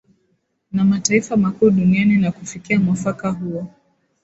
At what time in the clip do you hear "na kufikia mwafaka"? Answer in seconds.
2.17-3.29